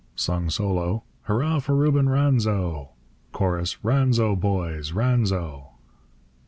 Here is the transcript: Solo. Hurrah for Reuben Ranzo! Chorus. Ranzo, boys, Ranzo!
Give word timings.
Solo. 0.15 1.03
Hurrah 1.25 1.59
for 1.59 1.75
Reuben 1.75 2.09
Ranzo! 2.09 2.89
Chorus. 3.33 3.77
Ranzo, 3.83 4.35
boys, 4.35 4.93
Ranzo! 4.93 5.73